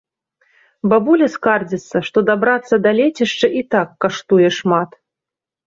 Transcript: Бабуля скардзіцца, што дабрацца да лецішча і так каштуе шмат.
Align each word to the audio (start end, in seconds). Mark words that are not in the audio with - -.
Бабуля 0.93 1.27
скардзіцца, 1.33 1.97
што 2.09 2.17
дабрацца 2.31 2.75
да 2.87 2.95
лецішча 3.03 3.47
і 3.63 3.65
так 3.79 3.95
каштуе 4.07 4.47
шмат. 4.61 5.01